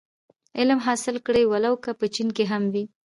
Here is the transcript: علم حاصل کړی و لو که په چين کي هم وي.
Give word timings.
علم 0.59 0.79
حاصل 0.87 1.15
کړی 1.25 1.43
و 1.47 1.53
لو 1.63 1.73
که 1.83 1.91
په 1.99 2.05
چين 2.15 2.27
کي 2.35 2.43
هم 2.51 2.63
وي. 2.73 2.83